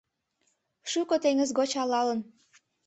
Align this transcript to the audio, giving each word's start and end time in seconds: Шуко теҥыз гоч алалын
Шуко 0.91 1.15
теҥыз 1.23 1.49
гоч 1.57 1.71
алалын 1.83 2.19